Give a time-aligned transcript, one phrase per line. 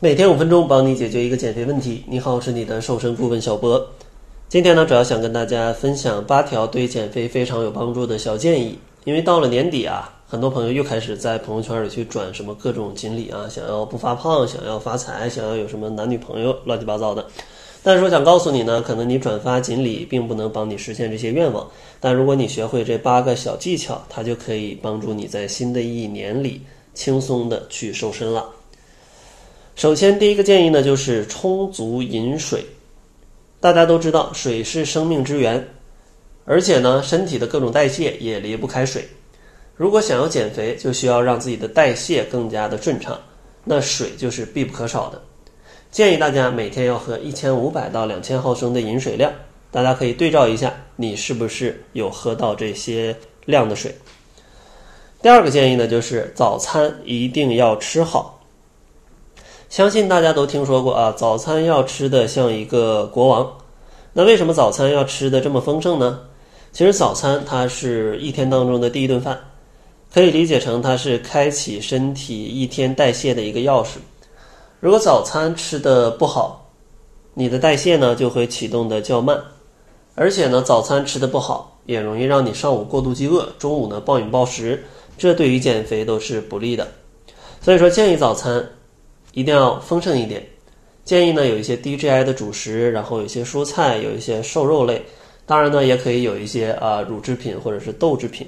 [0.00, 2.04] 每天五分钟，帮你解决一个减肥问题。
[2.06, 3.84] 你好，我是你的瘦身顾问小博。
[4.48, 8.78] 今天呢，主要想跟大家分享八条对减肥非常有帮助的小建议。
[9.02, 17.26] 因为到了年底啊，很多朋友又开始在朋友圈里去转什么各种锦鲤啊，想要不发胖，想要发财，想要有什么男女朋友，乱七八糟的。
[17.82, 21.68] 但是我想告诉你呢，可能你转发锦鲤并不能帮你实现这些愿望。
[21.98, 26.62] 但如果你学会这八个小技巧，它就可以帮助你在新的一年里
[26.94, 28.48] 轻松的去瘦身了。
[29.78, 32.66] 首先，第一个建议呢，就是充足饮水。
[33.60, 35.64] 大家都知道，水是生命之源，
[36.44, 39.06] 而且呢，身体的各种代谢也离不开水。
[39.76, 43.16] 如果想要减肥，就需要让自己的代谢更加的顺畅，
[43.62, 45.22] 那水就是必不可少的。
[45.92, 49.32] 建议大家每天要喝一千五百到两千毫升的饮水量，
[49.70, 53.14] 大家可以对照一下，你是不是有喝到这些
[53.44, 53.94] 量的水？
[55.22, 58.34] 第二个建议呢，就是早餐一定要吃好。
[59.68, 63.46] 相信大家都听说过啊，早餐要吃的像一个国王。
[64.14, 66.20] 那为什么早餐要吃的这么丰盛呢？
[66.72, 69.38] 其实早餐它是一天当中的第一顿饭，
[70.12, 73.98] 可以理解成它是开启身体一天代谢的一个钥匙。
[74.80, 76.70] 如果早餐吃的不好，
[77.34, 79.38] 你的代谢呢就会启动的较慢，
[80.14, 84.82] 而且呢早餐吃的不好也容易让你上午过度饥饿，中午呢暴饮暴食，
[85.18, 86.88] 这对于减肥都是不利的。
[87.60, 88.66] 所以说建议早餐。
[89.38, 90.44] 一定要丰盛一点，
[91.04, 95.00] 建议呢有一些低 GI 的主食，然后有一些蔬菜，有一些瘦肉类，
[95.46, 98.44] 当然呢也可以有一些啊乳制品或者是豆制品。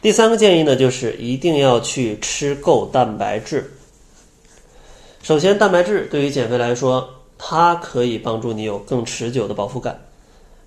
[0.00, 3.68] 第三个建议呢就是一定要去吃够蛋白质。
[5.24, 10.00] 首先，蛋白质对于减肥来说，它可以帮助你有更持久的饱腹感，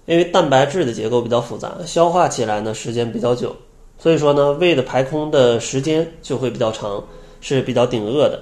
[0.05, 3.55] 因为蛋白质的结构比较复杂，消化起来呢时间比较久，
[3.97, 7.01] 所以说呢胃的排空的时间就会比较长，
[7.39, 8.41] 是比较顶饿的。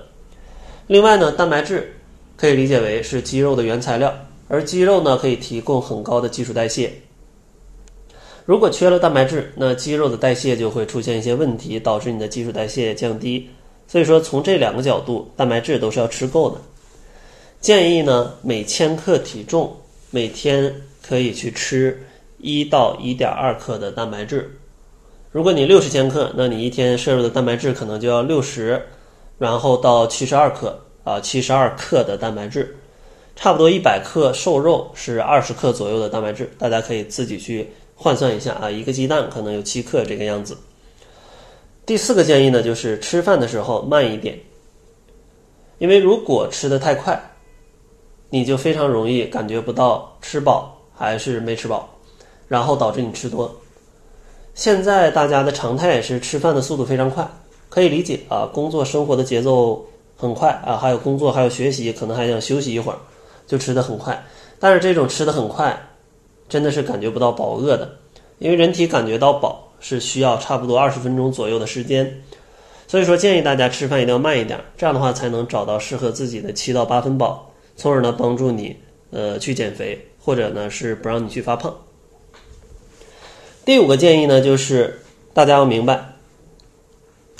[0.87, 1.93] 另外呢，蛋白质
[2.35, 4.13] 可以理解为是肌肉的原材料，
[4.49, 6.91] 而肌肉呢可以提供很高的基础代谢。
[8.45, 13.49] 如果缺了蛋白质，那肌肉的代谢就会出现一些问题，导致你的基础代谢降低。
[13.87, 16.57] 所以说，从这两个角度，蛋白质都是要吃够的。
[17.61, 19.73] 建议呢，每千克体重
[20.11, 22.05] 每天可以去吃
[22.39, 24.51] 一到一点二克的蛋白质。
[25.31, 28.81] 如果你六十千克，那你一天摄入的蛋白质可能就要六十。
[29.43, 32.73] 然后到七十二克啊，七十二克的蛋白质，
[33.35, 40.55] 差不多一百克瘦肉是二十克左右的蛋白质，大家可以自己去换算一下啊，一个鸡蛋可能有七克这个样子。
[41.85, 44.39] 第四个建议呢，就是吃饭的时候慢一点，
[45.77, 47.21] 因为如果吃的太快，
[48.29, 51.89] 你就非常容易感觉不到吃饱还是没吃饱，
[52.47, 53.53] 然后导致你吃多。
[54.53, 57.29] 现在大家的常态是吃饭的速度非常快。
[57.73, 59.83] 可以理解啊，工作生活的节奏
[60.15, 62.97] 很快啊，还有工作还有学习，可能还想休息一会儿，
[63.47, 64.23] 就吃的很快。
[64.59, 65.75] 但是这种吃的很快，
[66.47, 67.89] 真的是感觉不到饱饿的，
[68.37, 72.21] 因为人体感觉到饱是需要差不多二十分钟左右的时间。
[72.87, 78.77] 所以说建议大家吃饭一定要慢一点，这样的话才能找到适合自己的七到八分饱，从而呢帮助你
[79.09, 81.75] 呃去减肥，或者呢是不让你去发胖。
[83.65, 85.01] 第五个建议呢，就是
[85.33, 86.12] 大家要明白。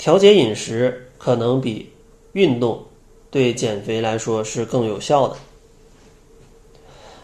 [0.04, 1.90] 调节饮食可能比
[2.34, 2.78] 运动
[3.30, 5.36] 对减肥来说是更有效的，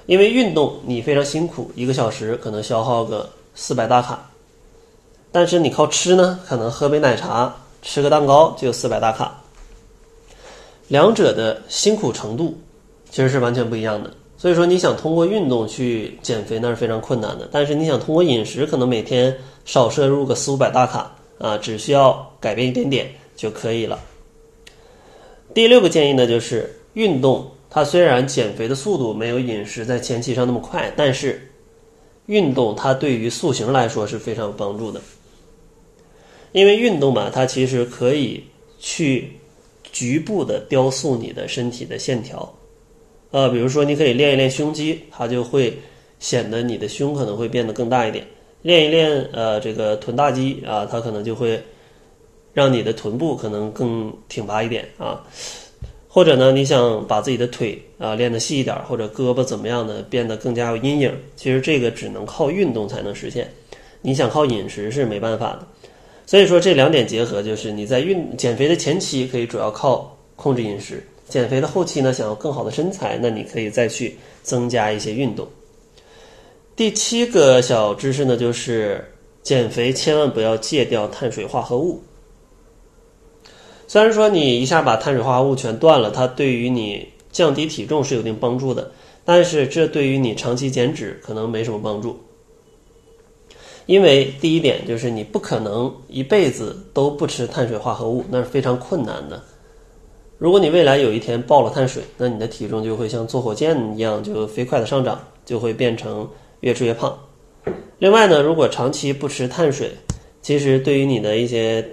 [0.06, 4.30] 因为运动你非常辛苦，一个小时可能消耗个四百大卡，
[5.30, 9.38] 但是你靠吃呢，可能喝杯奶茶、吃个蛋糕就四百大卡，
[10.88, 12.58] 两者的辛苦程度
[13.10, 14.10] 其实是完全不一样的。
[14.38, 19.36] 所以说，你想通过运动去减肥那是非常困难的，但是你想通过饮食，可能每天
[19.66, 21.14] 少摄入个四五百大卡。
[21.40, 23.98] 啊，只需要改变一点点就可以了。
[25.52, 27.50] 第六个建议呢，就是运动。
[27.72, 31.40] 它虽然减肥的速度没有饮食在前期上那么快，但是
[32.26, 35.00] 运动它对于塑形来说是非常有帮助的。
[36.50, 38.42] 因为运动嘛，它其实可以
[38.80, 39.30] 去
[39.92, 42.52] 局部的雕塑你的身体的线条。
[43.30, 45.78] 呃，比如说你可以练一练胸肌，它就会
[46.18, 48.26] 显得你的胸可能会变得更大一点。
[48.62, 51.62] 练一练，呃，这个臀大肌啊，它可能就会
[52.52, 55.24] 让你的臀部可能更挺拔一点啊。
[56.12, 63.48] 或者呢，你想把自己的腿啊练得细一点，或者胳膊怎么样的变得更加有阴影，其实这个只能靠运动才能实现。
[64.02, 65.66] 你想靠饮食是没办法的。
[66.26, 75.46] 所以说这两点结合，就是你在运减肥的前期可以主要靠控制饮食，减肥的后期呢，想要更好的身材，那你可以再去增加一些运动。
[76.80, 79.04] 第七个小知识呢，就是
[79.42, 82.02] 减肥千万不要戒掉碳水化合物。
[83.86, 88.90] 虽然说你一下把碳水化合物全断了，它对于你降低体重是有一定帮助的，
[89.26, 92.18] 但是这对于你长期减脂可能没什么帮助。
[93.84, 99.42] 因为第一点就是你不可能一辈子都不吃碳水化合物，那是非常困难的。
[100.38, 106.26] 如果你未来有一天爆了碳水，那你的体重就会像坐火箭一样就飞快的上涨，就会变成
[106.60, 107.18] 越吃越胖。
[107.98, 109.90] 另外呢，如果长期不吃碳水，
[110.40, 111.86] 其实对于你的一些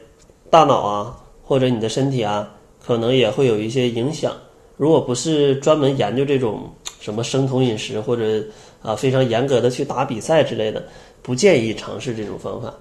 [0.50, 2.50] 大脑啊或者你的身体啊，
[2.86, 4.36] 可能也会有一些影响。
[4.78, 6.70] 如果不是专门研究这种
[7.00, 8.44] 什么生酮饮食或者
[8.82, 10.84] 啊非常严格的去打比赛之类的。
[11.24, 12.74] 不建议尝试这种方法。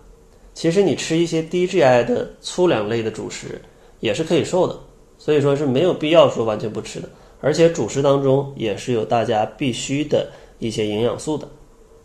[0.54, 3.60] 其实你吃一些低 GI 的粗粮类的主食
[3.98, 4.78] 也是可以瘦的，
[5.18, 7.08] 所以说是没有必要说完全不吃的。
[7.40, 10.30] 而且主食当中也是有大家必须的
[10.60, 11.48] 一些营养素的。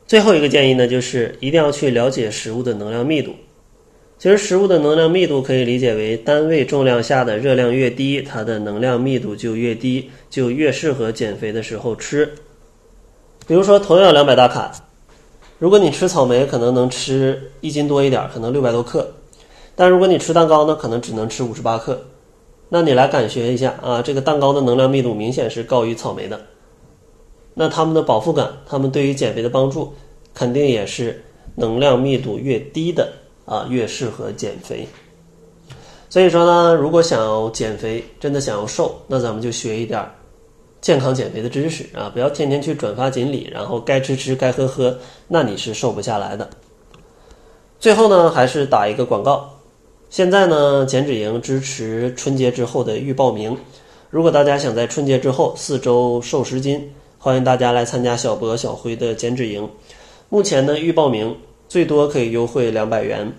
[0.05, 3.33] 最后一个建议呢，就是一定要去了解食物的能量密度。
[4.17, 12.31] 其实食物的能量密度可以理解为单位重量下的热量越低，它的能量密度就越低，就越适合减肥的时候吃。
[13.47, 14.71] 比如说同样两百大卡。
[15.57, 19.01] 如果你吃草莓，可能能吃一斤多一点，可能六百多克；
[19.75, 22.01] 但如果你吃蛋糕呢，可能只能吃五十八克。
[22.69, 26.39] 那你来感觉一下啊，这个蛋糕的能量密度明显是高于草莓的。
[27.53, 29.93] 那它们的饱腹感，它们对于减肥的帮助，
[30.33, 31.23] 肯定也是
[31.55, 33.11] 能量密度越低的
[33.45, 34.87] 啊越适合减肥。
[36.09, 40.05] 所以说呢，如果想要减肥，真的想要瘦，那咱们就学一点。
[40.81, 46.49] 健康减肥的知识啊，不要天天去转发锦鲤，然后该吃吃该喝喝，那你是瘦不下来的。
[47.79, 49.47] 最后呢，还是打一个广告，
[50.09, 53.55] 现在呢，减脂营支持春节之后的预报名。
[54.09, 56.91] 如果大家想在春节之后四周瘦十斤，
[57.23, 59.69] 欢迎大家来参加小博小辉的减脂营。
[60.27, 61.37] 目前呢，预报名
[61.69, 63.31] 最多可以优惠两百元，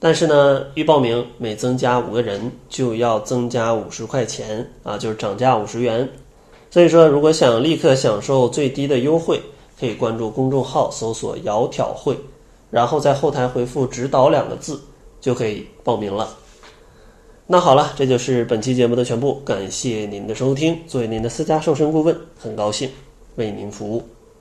[0.00, 6.08] 但是呢，预报名每增加五个人就要增加五十块钱啊，就是涨价五十元。
[6.72, 9.40] 所以说，如果想立刻享受最低的优惠，
[9.78, 12.18] 可以关注公众号搜索“窈窕会”，
[12.68, 14.80] 然后在后台回复“指导”两个字，
[15.20, 16.36] 就可以报名了。
[17.46, 20.76] 那好了，这就是本期节目的全部，感谢您的收听。
[20.88, 22.90] 作为您的私家瘦身顾问，很高兴
[23.36, 24.19] 为您服务。